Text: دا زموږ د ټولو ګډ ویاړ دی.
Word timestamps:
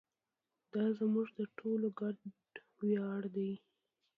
دا 0.73 0.85
زموږ 0.99 1.27
د 1.37 1.39
ټولو 1.57 1.87
ګډ 1.99 2.17
ویاړ 2.79 3.21
دی. 3.35 3.51